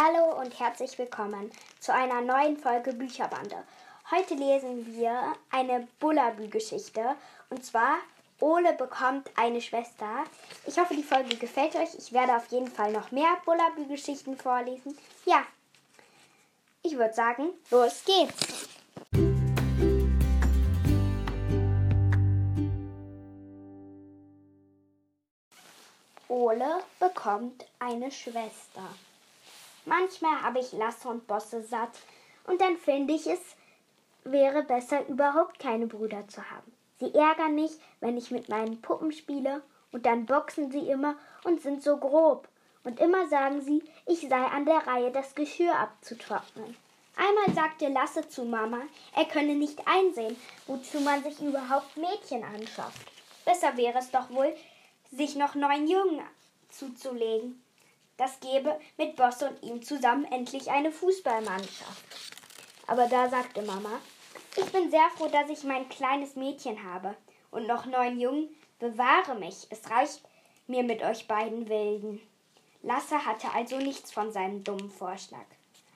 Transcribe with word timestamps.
Hallo 0.00 0.40
und 0.40 0.60
herzlich 0.60 0.96
willkommen 0.96 1.50
zu 1.80 1.92
einer 1.92 2.20
neuen 2.20 2.56
Folge 2.56 2.92
Bücherbande. 2.92 3.56
Heute 4.12 4.34
lesen 4.34 4.86
wir 4.86 5.32
eine 5.50 5.88
Bullabü-Geschichte 5.98 7.16
und 7.50 7.64
zwar 7.64 7.96
Ole 8.38 8.74
bekommt 8.74 9.28
eine 9.34 9.60
Schwester. 9.60 10.22
Ich 10.66 10.78
hoffe, 10.78 10.94
die 10.94 11.02
Folge 11.02 11.34
gefällt 11.34 11.74
euch. 11.74 11.96
Ich 11.98 12.12
werde 12.12 12.36
auf 12.36 12.46
jeden 12.52 12.68
Fall 12.68 12.92
noch 12.92 13.10
mehr 13.10 13.38
Bullabü-Geschichten 13.44 14.36
vorlesen. 14.36 14.96
Ja, 15.24 15.42
ich 16.82 16.96
würde 16.96 17.14
sagen, 17.14 17.48
los 17.72 18.04
geht's. 18.04 18.68
Ole 26.28 26.84
bekommt 27.00 27.66
eine 27.80 28.12
Schwester. 28.12 28.88
Manchmal 29.88 30.42
habe 30.42 30.58
ich 30.58 30.72
Lasse 30.72 31.08
und 31.08 31.26
Bosse 31.26 31.62
satt 31.62 31.98
und 32.46 32.60
dann 32.60 32.76
finde 32.76 33.14
ich 33.14 33.26
es 33.26 33.40
wäre 34.24 34.62
besser, 34.62 35.06
überhaupt 35.08 35.58
keine 35.58 35.86
Brüder 35.86 36.28
zu 36.28 36.42
haben. 36.50 36.72
Sie 37.00 37.14
ärgern 37.14 37.54
mich, 37.54 37.72
wenn 38.00 38.18
ich 38.18 38.30
mit 38.30 38.50
meinen 38.50 38.82
Puppen 38.82 39.12
spiele 39.12 39.62
und 39.90 40.04
dann 40.04 40.26
boxen 40.26 40.70
sie 40.70 40.90
immer 40.90 41.16
und 41.44 41.62
sind 41.62 41.82
so 41.82 41.96
grob. 41.96 42.48
Und 42.84 43.00
immer 43.00 43.28
sagen 43.28 43.62
sie, 43.62 43.82
ich 44.06 44.28
sei 44.28 44.44
an 44.44 44.66
der 44.66 44.86
Reihe, 44.86 45.10
das 45.10 45.34
Geschirr 45.34 45.74
abzutrocknen. 45.74 46.76
Einmal 47.16 47.54
sagte 47.54 47.88
Lasse 47.88 48.28
zu 48.28 48.44
Mama, 48.44 48.82
er 49.16 49.24
könne 49.24 49.54
nicht 49.54 49.80
einsehen, 49.86 50.36
wozu 50.66 51.00
man 51.00 51.22
sich 51.22 51.40
überhaupt 51.40 51.96
Mädchen 51.96 52.44
anschafft. 52.44 53.10
Besser 53.44 53.76
wäre 53.76 53.98
es 53.98 54.10
doch 54.10 54.30
wohl, 54.30 54.54
sich 55.10 55.34
noch 55.34 55.54
neun 55.54 55.88
Jungen 55.88 56.20
zuzulegen. 56.68 57.62
Das 58.18 58.40
gäbe 58.40 58.78
mit 58.98 59.16
Boss 59.16 59.42
und 59.42 59.62
ihm 59.62 59.80
zusammen 59.80 60.24
endlich 60.30 60.70
eine 60.70 60.92
Fußballmannschaft. 60.92 62.04
Aber 62.88 63.06
da 63.06 63.30
sagte 63.30 63.62
Mama, 63.62 64.00
ich 64.56 64.66
bin 64.72 64.90
sehr 64.90 65.08
froh, 65.16 65.28
dass 65.28 65.48
ich 65.48 65.62
mein 65.62 65.88
kleines 65.88 66.34
Mädchen 66.34 66.82
habe. 66.82 67.14
Und 67.50 67.66
noch 67.66 67.86
neun 67.86 68.20
Jungen, 68.20 68.48
bewahre 68.80 69.36
mich, 69.36 69.68
es 69.70 69.88
reicht 69.88 70.22
mir 70.66 70.82
mit 70.82 71.02
euch 71.02 71.28
beiden 71.28 71.68
Wilden. 71.68 72.20
Lasse 72.82 73.24
hatte 73.24 73.52
also 73.54 73.78
nichts 73.78 74.10
von 74.10 74.32
seinem 74.32 74.64
dummen 74.64 74.90
Vorschlag. 74.90 75.46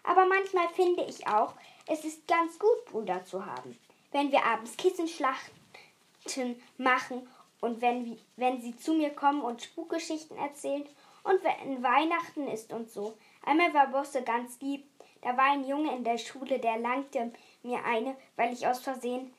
Aber 0.05 0.25
manchmal 0.27 0.69
finde 0.69 1.05
ich 1.05 1.27
auch, 1.27 1.55
es 1.87 2.05
ist 2.05 2.27
ganz 2.29 2.59
gut, 2.59 2.85
Brüder 2.87 3.25
zu 3.25 3.45
haben. 3.45 3.79
Wenn 4.13 4.31
wir 4.31 4.45
abends 4.45 4.77
Kissenschlachten 4.77 6.63
machen 6.79 7.29
und 7.61 7.81
wenn, 7.81 8.19
wenn 8.37 8.61
sie 8.61 8.77
zu 8.77 8.95
mir 8.95 9.11
kommen 9.11 9.43
und 9.43 9.63
Spukgeschichten 9.63 10.37
erzählen 10.37 10.89
und 11.25 11.43
wenn 11.43 11.83
Weihnachten 11.83 12.49
ist 12.49 12.73
und 12.73 12.91
so. 12.91 13.17
Einmal 13.45 13.73
war 13.75 13.89
Bosse 13.89 14.23
ganz 14.23 14.61
lieb. 14.61 14.85
Da 15.21 15.37
war 15.37 15.53
ein 15.53 15.67
Junge 15.67 15.95
in 15.95 16.05
der 16.05 16.19
Schule, 16.19 16.59
der 16.59 16.79
langte 16.79 17.33
mir 17.63 17.85
eine, 17.85 18.17
weil 18.37 18.53
ich 18.53 18.67
aus 18.67 18.81
Versehen, 18.81 19.33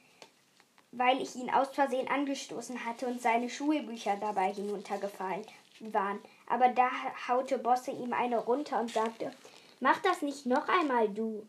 weil 0.91 1.21
ich 1.21 1.35
ihn 1.35 1.49
aus 1.49 1.69
Versehen 1.69 2.07
angestoßen 2.07 2.85
hatte 2.85 3.07
und 3.07 3.21
seine 3.21 3.49
Schulbücher 3.49 4.15
dabei 4.15 4.53
hinuntergefallen 4.53 5.45
waren. 5.79 6.19
Aber 6.47 6.69
da 6.69 6.89
haute 7.27 7.57
Bosse 7.57 7.91
ihm 7.91 8.13
eine 8.13 8.37
runter 8.37 8.79
und 8.79 8.91
sagte, 8.91 9.31
mach 9.79 10.01
das 10.01 10.21
nicht 10.21 10.45
noch 10.45 10.67
einmal, 10.69 11.09
du. 11.09 11.45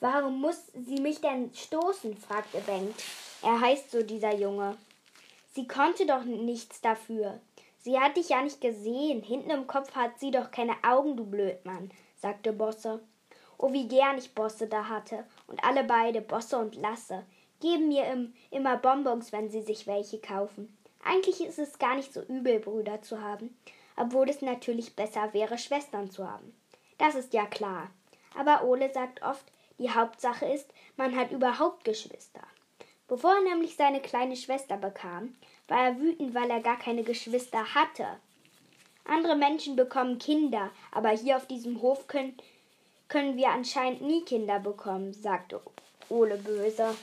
Warum 0.00 0.40
muss 0.40 0.66
sie 0.74 1.00
mich 1.00 1.20
denn 1.20 1.52
stoßen? 1.54 2.16
fragte 2.16 2.60
Bengt. 2.60 2.94
Er 3.42 3.60
heißt 3.60 3.90
so, 3.90 4.02
dieser 4.02 4.34
Junge. 4.34 4.76
Sie 5.54 5.66
konnte 5.66 6.06
doch 6.06 6.24
nichts 6.24 6.80
dafür. 6.80 7.40
Sie 7.84 8.00
hat 8.00 8.16
dich 8.16 8.30
ja 8.30 8.40
nicht 8.40 8.62
gesehen. 8.62 9.22
Hinten 9.22 9.50
im 9.50 9.66
Kopf 9.66 9.94
hat 9.94 10.18
sie 10.18 10.30
doch 10.30 10.50
keine 10.50 10.72
Augen, 10.82 11.18
du 11.18 11.26
Blödmann, 11.26 11.90
sagte 12.16 12.54
Bosse. 12.54 13.02
Oh, 13.58 13.74
wie 13.74 13.86
gern 13.86 14.16
ich 14.16 14.34
Bosse 14.34 14.68
da 14.68 14.88
hatte. 14.88 15.26
Und 15.48 15.62
alle 15.62 15.84
beide, 15.84 16.22
Bosse 16.22 16.56
und 16.56 16.76
Lasse, 16.76 17.26
geben 17.60 17.88
mir 17.88 18.06
im, 18.06 18.32
immer 18.50 18.78
Bonbons, 18.78 19.32
wenn 19.32 19.50
sie 19.50 19.60
sich 19.60 19.86
welche 19.86 20.18
kaufen. 20.18 20.74
Eigentlich 21.04 21.44
ist 21.44 21.58
es 21.58 21.78
gar 21.78 21.94
nicht 21.94 22.14
so 22.14 22.22
übel, 22.22 22.58
Brüder 22.58 23.02
zu 23.02 23.20
haben, 23.20 23.54
obwohl 23.98 24.30
es 24.30 24.40
natürlich 24.40 24.96
besser 24.96 25.34
wäre, 25.34 25.58
Schwestern 25.58 26.10
zu 26.10 26.26
haben. 26.26 26.56
Das 26.96 27.14
ist 27.14 27.34
ja 27.34 27.44
klar. 27.44 27.90
Aber 28.34 28.64
Ole 28.64 28.90
sagt 28.94 29.20
oft, 29.22 29.44
die 29.78 29.90
Hauptsache 29.90 30.46
ist, 30.46 30.72
man 30.96 31.14
hat 31.14 31.32
überhaupt 31.32 31.84
Geschwister. 31.84 32.40
Bevor 33.08 33.34
er 33.34 33.42
nämlich 33.42 33.76
seine 33.76 34.00
kleine 34.00 34.36
Schwester 34.36 34.78
bekam, 34.78 35.36
war 35.68 35.86
er 35.86 35.98
wütend, 35.98 36.34
weil 36.34 36.50
er 36.50 36.60
gar 36.60 36.78
keine 36.78 37.02
Geschwister 37.02 37.74
hatte. 37.74 38.06
Andere 39.04 39.36
Menschen 39.36 39.76
bekommen 39.76 40.18
Kinder, 40.18 40.70
aber 40.90 41.10
hier 41.10 41.36
auf 41.36 41.46
diesem 41.46 41.82
Hof 41.82 42.06
können, 42.06 42.36
können 43.08 43.36
wir 43.36 43.50
anscheinend 43.50 44.02
nie 44.02 44.24
Kinder 44.24 44.60
bekommen, 44.60 45.12
sagte 45.12 45.60
Ole 46.08 46.36
böse. 46.38 46.94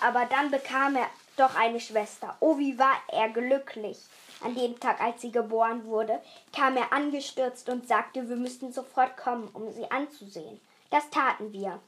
Aber 0.00 0.26
dann 0.26 0.50
bekam 0.50 0.96
er 0.96 1.08
doch 1.36 1.54
eine 1.54 1.80
Schwester. 1.80 2.36
Oh, 2.40 2.58
wie 2.58 2.78
war 2.78 2.96
er 3.08 3.28
glücklich. 3.28 3.98
An 4.42 4.54
dem 4.54 4.80
Tag, 4.80 5.00
als 5.00 5.20
sie 5.20 5.30
geboren 5.30 5.84
wurde, 5.84 6.20
kam 6.54 6.76
er 6.76 6.92
angestürzt 6.92 7.68
und 7.68 7.86
sagte, 7.86 8.28
wir 8.28 8.36
müssten 8.36 8.72
sofort 8.72 9.16
kommen, 9.16 9.48
um 9.52 9.70
sie 9.70 9.90
anzusehen. 9.90 10.60
Das 10.90 11.08
taten 11.10 11.52
wir. 11.52 11.78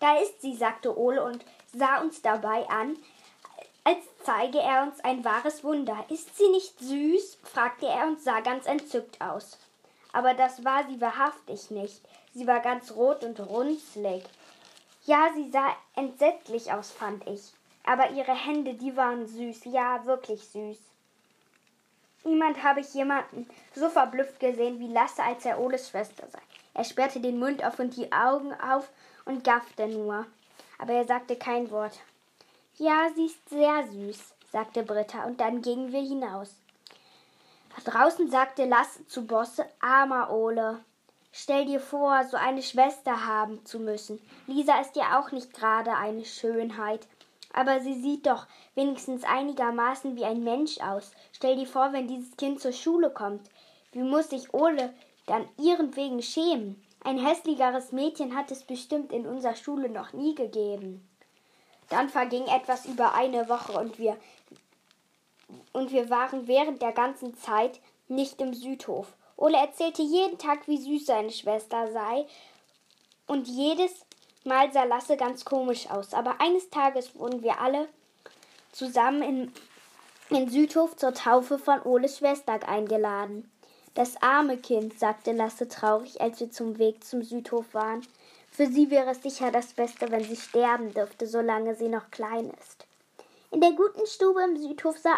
Da 0.00 0.18
ist 0.18 0.40
sie, 0.40 0.56
sagte 0.56 0.98
Ole 0.98 1.22
und 1.22 1.44
sah 1.74 2.00
uns 2.00 2.22
dabei 2.22 2.68
an, 2.68 2.96
als 3.90 4.04
zeige 4.22 4.60
er 4.60 4.82
uns 4.84 5.00
ein 5.00 5.24
wahres 5.24 5.64
Wunder. 5.64 6.04
Ist 6.08 6.36
sie 6.36 6.48
nicht 6.48 6.78
süß? 6.78 7.38
fragte 7.42 7.86
er 7.86 8.06
und 8.06 8.20
sah 8.20 8.40
ganz 8.40 8.66
entzückt 8.66 9.20
aus. 9.20 9.58
Aber 10.12 10.34
das 10.34 10.64
war 10.64 10.84
sie 10.88 11.00
wahrhaftig 11.00 11.70
nicht. 11.70 12.00
Sie 12.32 12.46
war 12.46 12.60
ganz 12.60 12.92
rot 12.92 13.24
und 13.24 13.40
runzlig. 13.40 14.22
Ja, 15.06 15.30
sie 15.34 15.50
sah 15.50 15.74
entsetzlich 15.96 16.72
aus, 16.72 16.90
fand 16.92 17.26
ich. 17.26 17.52
Aber 17.84 18.10
ihre 18.10 18.34
Hände, 18.34 18.74
die 18.74 18.96
waren 18.96 19.26
süß, 19.26 19.64
ja, 19.64 20.04
wirklich 20.04 20.44
süß. 20.48 20.78
Niemand 22.22 22.62
habe 22.62 22.80
ich 22.80 22.94
jemanden 22.94 23.48
so 23.74 23.88
verblüfft 23.88 24.38
gesehen 24.38 24.78
wie 24.78 24.92
Lasse, 24.92 25.22
als 25.22 25.44
er 25.44 25.58
Oles 25.58 25.88
Schwester 25.88 26.28
sei. 26.30 26.40
Er 26.74 26.84
sperrte 26.84 27.18
den 27.18 27.38
Mund 27.38 27.64
auf 27.64 27.78
und 27.80 27.96
die 27.96 28.12
Augen 28.12 28.52
auf 28.54 28.88
und 29.24 29.42
gaffte 29.42 29.88
nur 29.88 30.26
aber 30.80 30.94
er 30.94 31.04
sagte 31.04 31.36
kein 31.36 31.70
Wort. 31.70 31.98
Ja, 32.76 33.08
sie 33.14 33.26
ist 33.26 33.48
sehr 33.48 33.86
süß, 33.88 34.34
sagte 34.52 34.82
Britta, 34.82 35.24
und 35.24 35.40
dann 35.40 35.62
gingen 35.62 35.92
wir 35.92 36.00
hinaus. 36.00 36.54
Draußen 37.84 38.30
sagte 38.30 38.66
Lass 38.66 39.06
zu 39.06 39.26
Bosse, 39.26 39.66
armer 39.80 40.30
Ole. 40.30 40.80
Stell 41.32 41.64
dir 41.66 41.80
vor, 41.80 42.24
so 42.24 42.36
eine 42.36 42.62
Schwester 42.62 43.26
haben 43.26 43.64
zu 43.64 43.78
müssen. 43.78 44.20
Lisa 44.46 44.80
ist 44.80 44.96
ja 44.96 45.18
auch 45.18 45.30
nicht 45.32 45.54
gerade 45.54 45.94
eine 45.96 46.24
Schönheit. 46.24 47.06
Aber 47.52 47.80
sie 47.80 48.00
sieht 48.00 48.26
doch 48.26 48.46
wenigstens 48.74 49.24
einigermaßen 49.24 50.16
wie 50.16 50.24
ein 50.24 50.44
Mensch 50.44 50.80
aus. 50.80 51.12
Stell 51.32 51.56
dir 51.56 51.66
vor, 51.66 51.92
wenn 51.92 52.06
dieses 52.06 52.36
Kind 52.36 52.60
zur 52.60 52.72
Schule 52.72 53.10
kommt. 53.10 53.48
Wie 53.92 54.02
muss 54.02 54.30
sich 54.30 54.54
Ole 54.54 54.92
dann 55.26 55.48
ihretwegen 55.58 56.22
schämen? 56.22 56.82
Ein 57.02 57.18
hässlicheres 57.18 57.92
Mädchen 57.92 58.36
hat 58.36 58.50
es 58.50 58.62
bestimmt 58.62 59.12
in 59.12 59.26
unserer 59.26 59.56
Schule 59.56 59.88
noch 59.88 60.12
nie 60.12 60.34
gegeben. 60.34 61.08
Dann 61.90 62.08
verging 62.08 62.46
etwas 62.46 62.86
über 62.86 63.14
eine 63.14 63.48
Woche 63.48 63.72
und 63.72 63.98
wir 63.98 64.16
und 65.72 65.92
wir 65.92 66.10
waren 66.10 66.46
während 66.46 66.80
der 66.80 66.92
ganzen 66.92 67.36
Zeit 67.36 67.80
nicht 68.08 68.40
im 68.40 68.54
Südhof. 68.54 69.08
Ole 69.36 69.56
erzählte 69.56 70.02
jeden 70.02 70.38
Tag, 70.38 70.68
wie 70.68 70.78
süß 70.78 71.06
seine 71.06 71.30
Schwester 71.30 71.90
sei, 71.92 72.26
und 73.26 73.48
jedes 73.48 74.04
Mal 74.44 74.72
sah 74.72 74.84
Lasse 74.84 75.16
ganz 75.16 75.44
komisch 75.44 75.90
aus. 75.90 76.14
Aber 76.14 76.40
eines 76.40 76.70
Tages 76.70 77.14
wurden 77.14 77.42
wir 77.42 77.60
alle 77.60 77.88
zusammen 78.72 79.22
in, 79.22 79.52
in 80.30 80.48
Südhof 80.48 80.96
zur 80.96 81.14
Taufe 81.14 81.58
von 81.58 81.82
Oles 81.82 82.18
Schwester 82.18 82.58
eingeladen. 82.66 83.50
Das 83.94 84.22
arme 84.22 84.56
Kind, 84.56 84.98
sagte 84.98 85.32
Lasse 85.32 85.68
traurig, 85.68 86.20
als 86.20 86.40
wir 86.40 86.50
zum 86.50 86.78
Weg 86.78 87.04
zum 87.04 87.22
Südhof 87.22 87.74
waren. 87.74 88.06
Für 88.60 88.66
sie 88.66 88.90
wäre 88.90 89.12
es 89.12 89.22
sicher 89.22 89.50
das 89.50 89.72
Beste, 89.72 90.10
wenn 90.10 90.22
sie 90.22 90.36
sterben 90.36 90.92
dürfte, 90.92 91.26
solange 91.26 91.74
sie 91.74 91.88
noch 91.88 92.10
klein 92.10 92.52
ist. 92.60 92.86
In 93.50 93.62
der 93.62 93.72
guten 93.72 94.06
Stube 94.06 94.42
im 94.42 94.58
Südhof 94.58 94.98
sah 94.98 95.16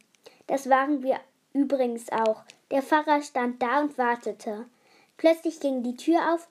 Das 0.47 0.69
waren 0.69 1.03
wir 1.03 1.19
übrigens 1.55 2.13
auch. 2.13 2.43
Der 2.71 2.83
Pfarrer 2.83 3.23
stand 3.23 3.63
da 3.63 3.81
und 3.81 3.97
wartete. 3.97 4.67
Plötzlich 5.17 5.61
ging 5.61 5.83
die 5.83 5.97
Tür 5.97 6.35
auf 6.35 6.49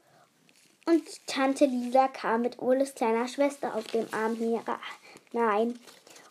und 0.86 1.04
Tante 1.28 1.66
Lisa 1.66 2.08
kam 2.08 2.42
mit 2.42 2.60
Oles 2.60 2.96
kleiner 2.96 3.28
Schwester 3.28 3.76
auf 3.76 3.86
dem 3.88 4.08
Arm 4.12 4.36
hinein. 4.36 5.80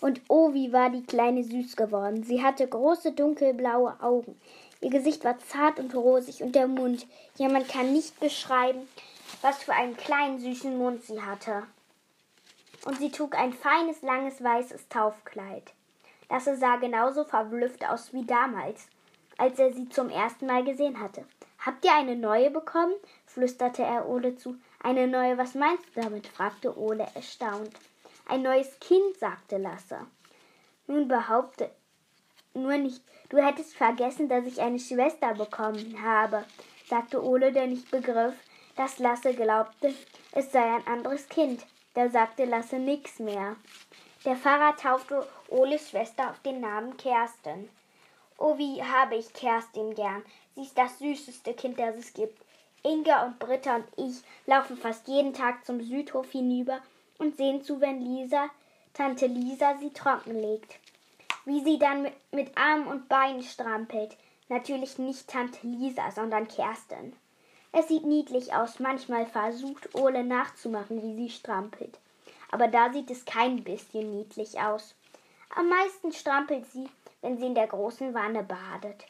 Und 0.00 0.20
oh, 0.28 0.52
wie 0.52 0.72
war 0.72 0.90
die 0.90 1.04
Kleine 1.04 1.44
süß 1.44 1.76
geworden. 1.76 2.24
Sie 2.24 2.42
hatte 2.42 2.66
große 2.66 3.12
dunkelblaue 3.12 4.02
Augen. 4.02 4.38
Ihr 4.80 4.90
Gesicht 4.90 5.24
war 5.24 5.38
zart 5.38 5.78
und 5.78 5.94
rosig 5.94 6.42
und 6.42 6.56
der 6.56 6.66
Mund, 6.66 7.06
ja, 7.36 7.48
man 7.48 7.66
kann 7.66 7.92
nicht 7.92 8.18
beschreiben, 8.18 8.88
was 9.40 9.62
für 9.62 9.72
einen 9.72 9.96
kleinen 9.96 10.40
süßen 10.40 10.76
Mund 10.76 11.04
sie 11.04 11.22
hatte. 11.22 11.62
Und 12.84 12.98
sie 12.98 13.10
trug 13.10 13.38
ein 13.38 13.52
feines, 13.52 14.02
langes, 14.02 14.42
weißes 14.42 14.88
Taufkleid. 14.88 15.72
Lasse 16.32 16.56
sah 16.56 16.76
genauso 16.76 17.24
verblüfft 17.24 17.86
aus 17.86 18.14
wie 18.14 18.24
damals, 18.24 18.88
als 19.36 19.58
er 19.58 19.74
sie 19.74 19.90
zum 19.90 20.08
ersten 20.08 20.46
Mal 20.46 20.64
gesehen 20.64 20.98
hatte. 20.98 21.26
Habt 21.58 21.84
ihr 21.84 21.94
eine 21.94 22.16
neue 22.16 22.50
bekommen? 22.50 22.94
flüsterte 23.26 23.82
er 23.82 24.08
Ole 24.08 24.34
zu. 24.36 24.56
Eine 24.82 25.06
neue, 25.06 25.36
was 25.36 25.54
meinst 25.54 25.84
du 25.94 26.00
damit? 26.00 26.26
fragte 26.26 26.78
Ole 26.78 27.06
erstaunt. 27.14 27.70
Ein 28.26 28.40
neues 28.40 28.80
Kind, 28.80 29.14
sagte 29.18 29.58
Lasse. 29.58 30.06
Nun 30.86 31.06
behaupte 31.06 31.70
nur 32.54 32.78
nicht, 32.78 33.02
du 33.28 33.36
hättest 33.36 33.76
vergessen, 33.76 34.30
dass 34.30 34.46
ich 34.46 34.58
eine 34.60 34.78
Schwester 34.78 35.34
bekommen 35.34 36.02
habe, 36.02 36.46
sagte 36.88 37.22
Ole, 37.22 37.52
der 37.52 37.66
nicht 37.66 37.90
begriff, 37.90 38.34
dass 38.76 38.98
Lasse 38.98 39.34
glaubte, 39.34 39.94
es 40.32 40.50
sei 40.50 40.62
ein 40.62 40.86
anderes 40.86 41.28
Kind. 41.28 41.66
Da 41.92 42.08
sagte 42.08 42.46
Lasse 42.46 42.78
nix 42.78 43.18
mehr. 43.18 43.56
Der 44.24 44.36
Pfarrer 44.36 44.76
taufte 44.76 45.26
Oles 45.52 45.90
Schwester 45.90 46.30
auf 46.30 46.40
den 46.40 46.60
Namen 46.62 46.96
Kerstin. 46.96 47.68
Oh, 48.38 48.56
wie 48.56 48.82
habe 48.82 49.16
ich 49.16 49.34
Kerstin 49.34 49.94
gern. 49.94 50.22
Sie 50.54 50.62
ist 50.62 50.78
das 50.78 50.98
süßeste 50.98 51.52
Kind, 51.52 51.78
das 51.78 51.94
es 51.94 52.14
gibt. 52.14 52.42
Inga 52.82 53.26
und 53.26 53.38
Britta 53.38 53.76
und 53.76 53.84
ich 53.96 54.22
laufen 54.46 54.78
fast 54.78 55.06
jeden 55.08 55.34
Tag 55.34 55.66
zum 55.66 55.82
Südhof 55.82 56.32
hinüber 56.32 56.80
und 57.18 57.36
sehen 57.36 57.62
zu, 57.62 57.82
wenn 57.82 58.00
Lisa, 58.00 58.48
Tante 58.94 59.26
Lisa, 59.26 59.76
sie 59.78 59.90
trockenlegt. 59.90 60.78
Wie 61.44 61.62
sie 61.62 61.78
dann 61.78 62.02
mit, 62.02 62.14
mit 62.32 62.56
Armen 62.56 62.86
und 62.86 63.10
Beinen 63.10 63.42
strampelt. 63.42 64.16
Natürlich 64.48 64.96
nicht 64.96 65.28
Tante 65.28 65.66
Lisa, 65.66 66.10
sondern 66.12 66.48
Kerstin. 66.48 67.14
Es 67.72 67.88
sieht 67.88 68.06
niedlich 68.06 68.54
aus. 68.54 68.80
Manchmal 68.80 69.26
versucht 69.26 69.94
Ole 69.94 70.24
nachzumachen, 70.24 71.02
wie 71.02 71.14
sie 71.14 71.30
strampelt. 71.30 71.98
Aber 72.50 72.68
da 72.68 72.90
sieht 72.90 73.10
es 73.10 73.26
kein 73.26 73.62
bisschen 73.62 74.16
niedlich 74.16 74.58
aus. 74.58 74.94
Am 75.54 75.68
meisten 75.68 76.12
strampelt 76.12 76.66
sie, 76.66 76.88
wenn 77.20 77.36
sie 77.36 77.46
in 77.46 77.54
der 77.54 77.66
großen 77.66 78.14
Wanne 78.14 78.42
badet. 78.42 79.06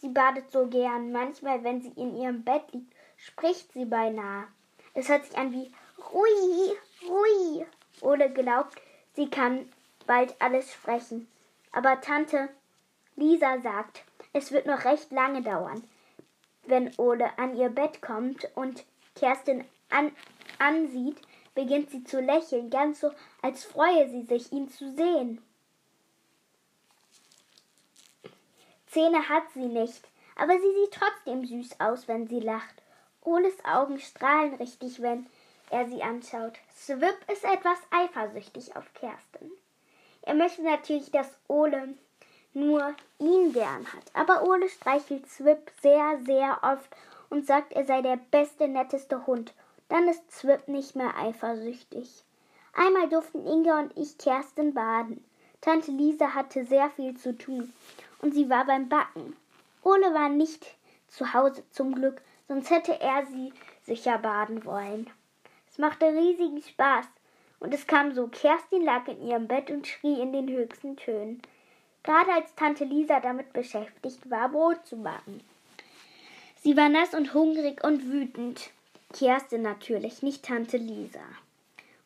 Sie 0.00 0.08
badet 0.08 0.50
so 0.50 0.66
gern. 0.66 1.12
Manchmal, 1.12 1.62
wenn 1.64 1.82
sie 1.82 1.92
in 1.96 2.16
ihrem 2.16 2.42
Bett 2.44 2.64
liegt, 2.72 2.92
spricht 3.16 3.72
sie 3.72 3.84
beinahe. 3.84 4.48
Es 4.94 5.08
hört 5.08 5.26
sich 5.26 5.36
an 5.36 5.52
wie 5.52 5.70
Rui, 6.12 6.76
Rui. 7.06 7.66
Ole 8.00 8.30
glaubt, 8.30 8.80
sie 9.14 9.28
kann 9.28 9.70
bald 10.06 10.34
alles 10.40 10.72
sprechen. 10.72 11.28
Aber 11.72 12.00
Tante 12.00 12.48
Lisa 13.16 13.60
sagt, 13.60 14.02
es 14.32 14.50
wird 14.50 14.66
noch 14.66 14.84
recht 14.84 15.12
lange 15.12 15.42
dauern, 15.42 15.84
wenn 16.64 16.92
Ole 16.96 17.38
an 17.38 17.54
ihr 17.54 17.68
Bett 17.68 18.00
kommt 18.00 18.48
und 18.54 18.84
Kerstin 19.14 19.64
an, 19.90 20.10
ansieht, 20.58 21.18
beginnt 21.54 21.90
sie 21.90 22.02
zu 22.02 22.20
lächeln, 22.20 22.70
ganz 22.70 23.00
so, 23.00 23.10
als 23.42 23.64
freue 23.64 24.08
sie 24.08 24.22
sich, 24.22 24.52
ihn 24.52 24.70
zu 24.70 24.90
sehen. 24.96 25.42
Zähne 28.92 29.26
hat 29.26 29.44
sie 29.54 29.68
nicht, 29.68 30.06
aber 30.36 30.52
sie 30.52 30.74
sieht 30.74 30.92
trotzdem 30.92 31.46
süß 31.46 31.80
aus, 31.80 32.08
wenn 32.08 32.26
sie 32.26 32.40
lacht. 32.40 32.82
Oles 33.24 33.54
Augen 33.64 33.98
strahlen 33.98 34.54
richtig, 34.56 35.00
wenn 35.00 35.26
er 35.70 35.88
sie 35.88 36.02
anschaut. 36.02 36.58
Swip 36.76 37.16
ist 37.32 37.44
etwas 37.44 37.78
eifersüchtig 37.90 38.76
auf 38.76 38.84
Kerstin. 38.92 39.50
Er 40.20 40.34
möchte 40.34 40.62
natürlich, 40.62 41.10
dass 41.10 41.38
Ole 41.48 41.94
nur 42.52 42.94
ihn 43.18 43.54
gern 43.54 43.90
hat, 43.90 44.04
aber 44.12 44.46
Ole 44.46 44.68
streichelt 44.68 45.26
Swip 45.26 45.70
sehr, 45.80 46.20
sehr 46.26 46.58
oft 46.62 46.90
und 47.30 47.46
sagt, 47.46 47.72
er 47.72 47.86
sei 47.86 48.02
der 48.02 48.18
beste, 48.30 48.68
netteste 48.68 49.26
Hund. 49.26 49.54
Dann 49.88 50.06
ist 50.06 50.30
Swip 50.30 50.68
nicht 50.68 50.96
mehr 50.96 51.16
eifersüchtig. 51.16 52.24
Einmal 52.74 53.08
durften 53.08 53.46
Inge 53.46 53.74
und 53.78 53.96
ich 53.96 54.18
Kerstin 54.18 54.74
baden. 54.74 55.24
Tante 55.62 55.92
Lisa 55.92 56.34
hatte 56.34 56.66
sehr 56.66 56.90
viel 56.90 57.16
zu 57.16 57.38
tun 57.38 57.72
und 58.22 58.32
sie 58.32 58.48
war 58.48 58.64
beim 58.64 58.88
Backen. 58.88 59.36
Ole 59.82 60.14
war 60.14 60.30
nicht 60.30 60.66
zu 61.08 61.34
Hause 61.34 61.62
zum 61.70 61.94
Glück, 61.94 62.22
sonst 62.48 62.70
hätte 62.70 62.98
er 63.00 63.26
sie 63.26 63.52
sicher 63.82 64.16
baden 64.18 64.64
wollen. 64.64 65.10
Es 65.70 65.78
machte 65.78 66.06
riesigen 66.06 66.62
Spaß 66.62 67.06
und 67.60 67.74
es 67.74 67.86
kam 67.86 68.12
so, 68.14 68.28
Kerstin 68.28 68.84
lag 68.84 69.06
in 69.08 69.22
ihrem 69.22 69.48
Bett 69.48 69.70
und 69.70 69.86
schrie 69.86 70.20
in 70.20 70.32
den 70.32 70.48
höchsten 70.48 70.96
Tönen. 70.96 71.42
Gerade 72.02 72.32
als 72.32 72.54
Tante 72.54 72.84
Lisa 72.84 73.20
damit 73.20 73.52
beschäftigt 73.52 74.28
war, 74.28 74.48
Brot 74.48 74.84
zu 74.86 74.96
backen. 74.96 75.40
Sie 76.60 76.76
war 76.76 76.88
nass 76.88 77.14
und 77.14 77.34
hungrig 77.34 77.84
und 77.84 78.10
wütend. 78.10 78.70
Kerstin 79.12 79.62
natürlich, 79.62 80.22
nicht 80.22 80.44
Tante 80.44 80.76
Lisa. 80.76 81.20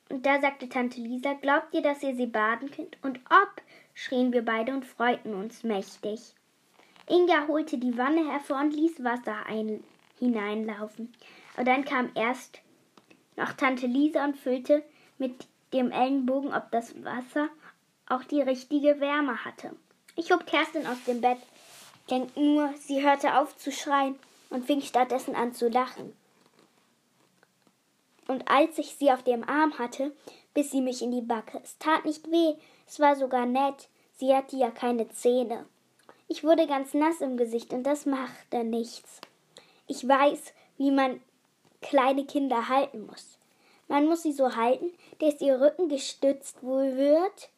Und 0.08 0.24
da 0.26 0.40
sagte 0.40 0.68
Tante 0.68 1.00
Lisa, 1.00 1.34
glaubt 1.34 1.74
ihr, 1.74 1.82
dass 1.82 2.02
ihr 2.02 2.14
sie 2.14 2.26
baden 2.26 2.70
könnt? 2.70 2.96
Und 3.02 3.20
ob, 3.30 3.62
schrien 3.96 4.32
wir 4.32 4.44
beide 4.44 4.72
und 4.72 4.84
freuten 4.84 5.34
uns 5.34 5.64
mächtig. 5.64 6.20
Inga 7.08 7.48
holte 7.48 7.78
die 7.78 7.96
Wanne 7.96 8.30
hervor 8.30 8.60
und 8.60 8.70
ließ 8.70 9.02
Wasser 9.02 9.46
ein 9.46 9.82
hineinlaufen. 10.18 11.12
Aber 11.54 11.64
dann 11.64 11.84
kam 11.84 12.10
erst 12.14 12.60
noch 13.36 13.54
Tante 13.54 13.86
Lisa 13.86 14.24
und 14.24 14.36
füllte 14.36 14.84
mit 15.18 15.46
dem 15.72 15.90
Ellenbogen, 15.90 16.54
ob 16.54 16.70
das 16.70 16.94
Wasser 17.02 17.48
auch 18.06 18.22
die 18.22 18.42
richtige 18.42 19.00
Wärme 19.00 19.44
hatte. 19.44 19.74
Ich 20.14 20.30
hob 20.30 20.46
Kerstin 20.46 20.86
aus 20.86 21.02
dem 21.04 21.20
Bett. 21.20 21.38
Denkt 22.10 22.36
nur, 22.36 22.72
sie 22.78 23.02
hörte 23.02 23.38
auf 23.38 23.56
zu 23.56 23.72
schreien 23.72 24.16
und 24.50 24.66
fing 24.66 24.80
stattdessen 24.82 25.34
an 25.34 25.54
zu 25.54 25.68
lachen. 25.68 26.14
Und 28.28 28.48
als 28.48 28.78
ich 28.78 28.94
sie 28.96 29.10
auf 29.10 29.22
dem 29.22 29.48
Arm 29.48 29.78
hatte, 29.78 30.14
biss 30.54 30.70
sie 30.70 30.80
mich 30.80 31.02
in 31.02 31.12
die 31.12 31.22
Backe. 31.22 31.60
Es 31.62 31.78
tat 31.78 32.04
nicht 32.04 32.30
weh, 32.30 32.54
es 32.86 33.00
war 33.00 33.16
sogar 33.16 33.46
nett. 33.46 33.88
Sie 34.14 34.34
hatte 34.34 34.56
ja 34.56 34.70
keine 34.70 35.08
Zähne. 35.08 35.66
Ich 36.28 36.42
wurde 36.42 36.66
ganz 36.66 36.94
nass 36.94 37.20
im 37.20 37.36
Gesicht 37.36 37.72
und 37.72 37.84
das 37.84 38.06
machte 38.06 38.64
nichts. 38.64 39.20
Ich 39.86 40.06
weiß, 40.06 40.52
wie 40.78 40.90
man 40.90 41.20
kleine 41.82 42.24
Kinder 42.24 42.68
halten 42.68 43.06
muss. 43.06 43.38
Man 43.88 44.06
muss 44.06 44.22
sie 44.22 44.32
so 44.32 44.56
halten, 44.56 44.92
dass 45.20 45.40
ihr 45.40 45.60
Rücken 45.60 45.88
gestützt 45.88 46.62
wohl 46.62 46.96
wird. 46.96 47.50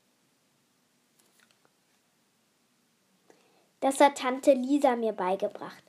Das 3.80 4.00
hat 4.00 4.18
Tante 4.18 4.52
Lisa 4.52 4.96
mir 4.96 5.12
beigebracht. 5.12 5.82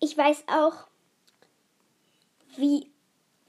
Ich 0.00 0.16
weiß 0.16 0.44
auch, 0.48 0.86
wie 2.56 2.90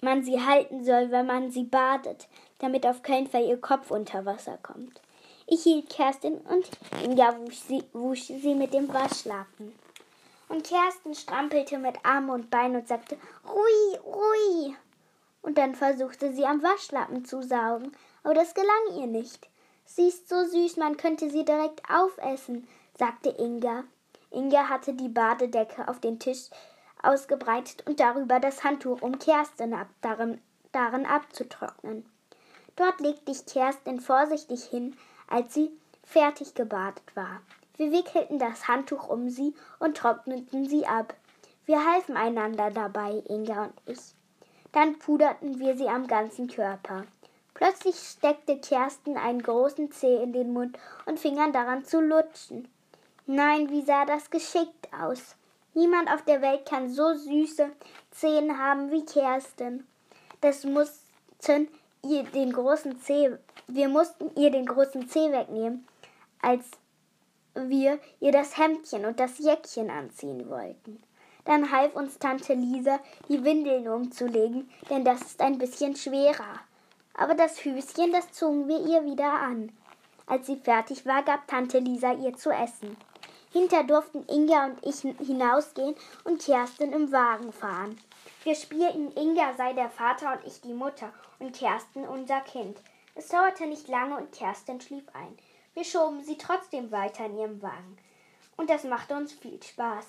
man 0.01 0.23
sie 0.23 0.45
halten 0.45 0.83
soll, 0.83 1.09
wenn 1.09 1.25
man 1.25 1.49
sie 1.49 1.63
badet, 1.63 2.27
damit 2.59 2.85
auf 2.85 3.01
keinen 3.01 3.27
Fall 3.27 3.45
ihr 3.45 3.59
Kopf 3.59 3.89
unter 3.89 4.25
Wasser 4.25 4.57
kommt. 4.61 5.01
Ich 5.49 5.63
hielt 5.63 5.89
Kerstin 5.89 6.39
und 6.39 6.69
Inga 7.05 7.39
wusch 7.39 7.59
sie, 7.67 7.83
wusch 7.93 8.23
sie 8.23 8.53
mit 8.53 8.73
dem 8.73 8.93
Waschlappen. 8.93 9.73
Und 10.49 10.65
Kerstin 10.65 11.15
strampelte 11.15 11.77
mit 11.77 11.95
Armen 12.03 12.31
und 12.31 12.49
Beinen 12.49 12.81
und 12.81 12.87
sagte, 12.87 13.17
Rui, 13.47 13.97
Rui. 14.03 14.75
Und 15.41 15.57
dann 15.57 15.73
versuchte 15.73 16.33
sie 16.33 16.45
am 16.45 16.61
Waschlappen 16.61 17.23
zu 17.23 17.41
saugen, 17.41 17.93
aber 18.23 18.33
das 18.33 18.53
gelang 18.53 18.99
ihr 18.99 19.07
nicht. 19.07 19.47
Sie 19.85 20.09
ist 20.09 20.27
so 20.27 20.43
süß, 20.43 20.75
man 20.75 20.97
könnte 20.97 21.29
sie 21.29 21.45
direkt 21.45 21.81
aufessen, 21.89 22.67
sagte 22.99 23.29
Inga. 23.29 23.85
Inga 24.31 24.67
hatte 24.67 24.93
die 24.93 25.07
Badedecke 25.07 25.87
auf 25.87 26.01
den 26.01 26.19
Tisch 26.19 26.49
ausgebreitet 27.01 27.87
und 27.87 28.01
darüber 28.01 28.41
das 28.41 28.65
Handtuch, 28.65 29.01
um 29.01 29.17
Kerstin 29.17 29.73
ab, 29.73 29.87
darin, 30.01 30.41
darin 30.73 31.05
abzutrocknen. 31.05 32.05
Dort 32.75 32.99
legte 32.99 33.31
ich 33.31 33.45
Kerstin 33.45 34.01
vorsichtig 34.01 34.65
hin, 34.65 34.97
als 35.27 35.53
sie 35.53 35.71
fertig 36.03 36.53
gebadet 36.55 37.03
war. 37.15 37.41
Wir 37.75 37.91
wickelten 37.91 38.39
das 38.39 38.67
Handtuch 38.67 39.07
um 39.07 39.29
sie 39.29 39.53
und 39.79 39.97
trockneten 39.97 40.67
sie 40.67 40.87
ab. 40.87 41.13
Wir 41.65 41.85
halfen 41.85 42.17
einander 42.17 42.71
dabei, 42.71 43.21
Inga 43.27 43.65
und 43.65 43.81
ich. 43.85 43.99
Dann 44.71 44.97
puderten 44.99 45.59
wir 45.59 45.77
sie 45.77 45.87
am 45.87 46.07
ganzen 46.07 46.47
Körper. 46.47 47.05
Plötzlich 47.53 47.95
steckte 47.95 48.57
Kerstin 48.59 49.17
einen 49.17 49.41
großen 49.41 49.91
Zeh 49.91 50.21
in 50.21 50.31
den 50.31 50.53
Mund 50.53 50.77
und 51.05 51.19
fing 51.19 51.39
an 51.39 51.53
daran 51.53 51.83
zu 51.83 51.99
lutschen. 51.99 52.67
Nein, 53.25 53.69
wie 53.69 53.81
sah 53.81 54.05
das 54.05 54.29
geschickt 54.29 54.87
aus? 54.93 55.35
Niemand 55.73 56.09
auf 56.11 56.23
der 56.23 56.41
Welt 56.41 56.67
kann 56.67 56.89
so 56.89 57.13
süße 57.13 57.69
Zähne 58.11 58.57
haben 58.57 58.91
wie 58.91 59.05
Kerstin. 59.05 59.85
Das 60.41 60.63
mussten 60.63 61.67
ihr 62.03 62.23
den 62.23 62.53
großen 62.53 62.99
Zeh, 63.01 63.37
wir 63.67 63.89
mussten 63.89 64.31
ihr 64.35 64.49
den 64.49 64.65
großen 64.65 65.07
Zeh 65.09 65.31
wegnehmen, 65.31 65.87
als 66.41 66.65
wir 67.53 67.99
ihr 68.19 68.31
das 68.31 68.57
Hemdchen 68.57 69.05
und 69.05 69.19
das 69.19 69.39
Jäckchen 69.39 69.89
anziehen 69.89 70.49
wollten. 70.49 71.03
Dann 71.45 71.71
half 71.71 71.95
uns 71.95 72.19
Tante 72.19 72.53
Lisa, 72.53 72.99
die 73.29 73.43
Windeln 73.43 73.87
umzulegen, 73.87 74.69
denn 74.89 75.05
das 75.05 75.21
ist 75.21 75.41
ein 75.41 75.57
bisschen 75.57 75.95
schwerer. 75.95 76.59
Aber 77.13 77.35
das 77.35 77.59
Füßchen, 77.59 78.11
das 78.11 78.31
zogen 78.31 78.67
wir 78.67 78.79
ihr 78.79 79.03
wieder 79.05 79.31
an. 79.31 79.71
Als 80.27 80.47
sie 80.47 80.57
fertig 80.57 81.05
war, 81.05 81.23
gab 81.23 81.47
Tante 81.47 81.79
Lisa 81.79 82.13
ihr 82.13 82.35
zu 82.35 82.51
essen. 82.51 82.97
Hinter 83.51 83.83
durften 83.85 84.25
Inga 84.27 84.65
und 84.65 84.85
ich 84.85 84.99
hinausgehen 85.25 85.95
und 86.25 86.45
Kerstin 86.45 86.91
im 86.91 87.11
Wagen 87.11 87.53
fahren. 87.53 87.97
Wir 88.43 88.55
spielten, 88.55 89.11
Inga 89.15 89.53
sei 89.55 89.73
der 89.73 89.89
Vater 89.89 90.33
und 90.33 90.45
ich 90.45 90.61
die 90.61 90.73
Mutter 90.73 91.11
und 91.39 91.55
Kerstin 91.55 92.05
unser 92.05 92.41
Kind. 92.41 92.77
Es 93.17 93.29
dauerte 93.29 93.65
nicht 93.65 93.87
lange 93.87 94.15
und 94.15 94.31
Kerstin 94.31 94.79
schlief 94.79 95.03
ein. 95.13 95.35
Wir 95.73 95.83
schoben 95.83 96.23
sie 96.23 96.37
trotzdem 96.37 96.91
weiter 96.91 97.25
in 97.25 97.35
ihrem 97.35 97.61
Wagen. 97.63 97.97
Und 98.57 98.69
das 98.69 98.83
machte 98.83 99.15
uns 99.15 99.33
viel 99.33 99.61
Spaß. 99.61 100.05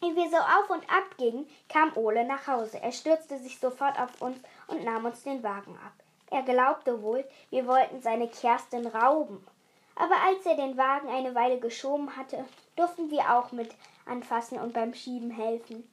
Wie 0.00 0.14
wir 0.14 0.30
so 0.30 0.36
auf 0.36 0.70
und 0.70 0.88
ab 0.88 1.16
gingen, 1.18 1.48
kam 1.68 1.96
Ole 1.96 2.24
nach 2.24 2.46
Hause. 2.46 2.80
Er 2.80 2.92
stürzte 2.92 3.38
sich 3.38 3.58
sofort 3.58 3.98
auf 3.98 4.22
uns 4.22 4.38
und 4.68 4.84
nahm 4.84 5.04
uns 5.04 5.24
den 5.24 5.42
Wagen 5.42 5.76
ab. 5.84 5.92
Er 6.30 6.42
glaubte 6.42 7.02
wohl, 7.02 7.28
wir 7.50 7.66
wollten 7.66 8.00
seine 8.00 8.28
Kerstin 8.28 8.86
rauben. 8.86 9.44
Aber 9.96 10.14
als 10.24 10.46
er 10.46 10.54
den 10.54 10.76
Wagen 10.76 11.08
eine 11.08 11.34
Weile 11.34 11.58
geschoben 11.58 12.16
hatte, 12.16 12.44
durften 12.76 13.10
wir 13.10 13.34
auch 13.36 13.50
mit 13.50 13.74
anfassen 14.06 14.58
und 14.58 14.72
beim 14.72 14.94
Schieben 14.94 15.30
helfen. 15.30 15.91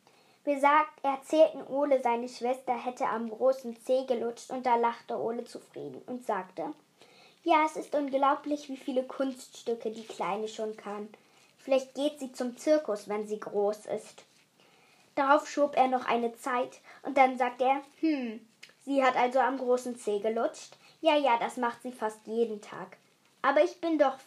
Wir 0.50 0.60
sagt, 0.60 1.04
erzählten 1.04 1.62
Ole, 1.68 2.02
seine 2.02 2.28
Schwester 2.28 2.74
hätte 2.74 3.06
am 3.06 3.30
großen 3.30 3.80
Zeh 3.86 4.06
gelutscht 4.08 4.50
und 4.50 4.66
da 4.66 4.78
lachte 4.78 5.16
Ole 5.16 5.44
zufrieden 5.46 6.02
und 6.08 6.26
sagte, 6.26 6.74
ja, 7.44 7.66
es 7.68 7.76
ist 7.76 7.94
unglaublich, 7.94 8.68
wie 8.68 8.76
viele 8.76 9.04
Kunststücke 9.04 9.92
die 9.92 10.08
Kleine 10.08 10.48
schon 10.48 10.76
kann. 10.76 11.08
Vielleicht 11.60 11.94
geht 11.94 12.20
sie 12.20 12.32
zum 12.32 12.58
Zirkus, 12.58 13.08
wenn 13.08 13.28
sie 13.28 13.40
groß 13.40 13.86
ist. 13.86 14.24
Darauf 15.14 15.48
schob 15.48 15.78
er 15.78 15.88
noch 15.88 16.08
eine 16.08 16.34
Zeit 16.34 16.80
und 17.04 17.16
dann 17.16 17.38
sagte 17.38 17.66
er, 17.66 17.84
hm, 18.00 18.40
sie 18.86 19.04
hat 19.04 19.16
also 19.18 19.38
am 19.38 19.60
großen 19.60 20.00
Zeh 20.00 20.18
gelutscht. 20.18 20.76
Ja, 21.02 21.16
ja, 21.16 21.38
das 21.38 21.58
macht 21.58 21.84
sie 21.84 21.92
fast 21.92 22.26
jeden 22.26 22.60
Tag. 22.60 22.98
Aber 23.44 23.64
ich 23.64 23.80
bin 23.80 24.00
doch 24.00 24.18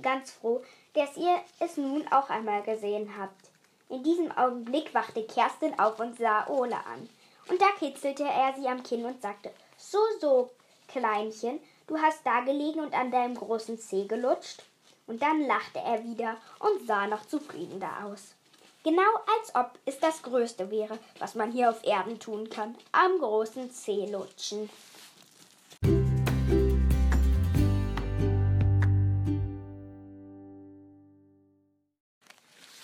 ganz 0.00 0.30
froh, 0.30 0.62
dass 0.94 1.18
ihr 1.18 1.36
es 1.60 1.76
nun 1.76 2.10
auch 2.10 2.30
einmal 2.30 2.62
gesehen 2.62 3.18
habt. 3.18 3.50
In 3.88 4.02
diesem 4.02 4.36
Augenblick 4.36 4.92
wachte 4.94 5.24
Kerstin 5.24 5.78
auf 5.78 6.00
und 6.00 6.18
sah 6.18 6.48
Ole 6.48 6.74
an. 6.74 7.08
Und 7.48 7.60
da 7.60 7.66
kitzelte 7.78 8.24
er 8.24 8.52
sie 8.56 8.66
am 8.66 8.82
Kinn 8.82 9.04
und 9.04 9.22
sagte, 9.22 9.52
so, 9.78 9.98
so, 10.20 10.50
Kleinchen, 10.88 11.60
du 11.86 11.96
hast 11.96 12.26
da 12.26 12.40
gelegen 12.40 12.80
und 12.80 12.94
an 12.94 13.12
deinem 13.12 13.36
großen 13.36 13.78
Zeh 13.78 14.06
gelutscht. 14.06 14.64
Und 15.06 15.22
dann 15.22 15.46
lachte 15.46 15.78
er 15.78 16.02
wieder 16.02 16.36
und 16.58 16.84
sah 16.84 17.06
noch 17.06 17.26
zufriedener 17.26 18.06
aus. 18.06 18.34
Genau 18.82 19.02
als 19.38 19.54
ob 19.54 19.78
es 19.84 20.00
das 20.00 20.22
Größte 20.22 20.70
wäre, 20.70 20.98
was 21.20 21.36
man 21.36 21.52
hier 21.52 21.70
auf 21.70 21.84
Erden 21.84 22.18
tun 22.18 22.50
kann, 22.50 22.76
am 22.90 23.18
großen 23.20 23.70
Zeh 23.70 24.06
lutschen. 24.06 24.68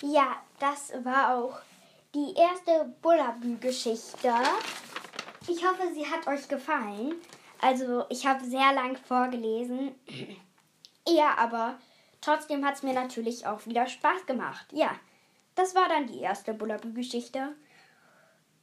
Ja, 0.01 0.42
das 0.59 0.93
war 1.03 1.35
auch 1.35 1.59
die 2.13 2.33
erste 2.35 2.93
Bullabü-Geschichte. 3.01 4.33
Ich 5.47 5.65
hoffe, 5.65 5.93
sie 5.93 6.05
hat 6.05 6.27
euch 6.27 6.47
gefallen. 6.47 7.15
Also, 7.59 8.05
ich 8.09 8.25
habe 8.25 8.43
sehr 8.45 8.73
lang 8.73 8.97
vorgelesen. 8.97 9.95
ja, 11.07 11.35
aber 11.37 11.79
trotzdem 12.21 12.65
hat 12.65 12.75
es 12.75 12.83
mir 12.83 12.93
natürlich 12.93 13.45
auch 13.45 13.65
wieder 13.65 13.87
Spaß 13.87 14.25
gemacht. 14.25 14.67
Ja, 14.71 14.91
das 15.55 15.75
war 15.75 15.87
dann 15.87 16.07
die 16.07 16.19
erste 16.19 16.53
Bullabü-Geschichte. 16.53 17.55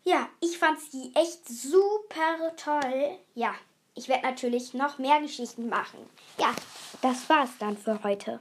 Ja, 0.04 0.28
ich 0.40 0.58
fand 0.58 0.80
sie 0.80 1.12
echt 1.14 1.46
super 1.48 2.54
toll. 2.56 3.18
Ja, 3.34 3.54
ich 3.94 4.08
werde 4.08 4.26
natürlich 4.26 4.74
noch 4.74 4.98
mehr 4.98 5.20
Geschichten 5.20 5.68
machen. 5.68 5.98
Ja, 6.38 6.54
das 7.02 7.28
war's 7.28 7.50
dann 7.58 7.76
für 7.76 8.02
heute. 8.02 8.40